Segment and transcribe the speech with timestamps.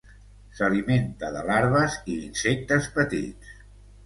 [0.59, 3.55] S'alimenta de larves i insectes petits.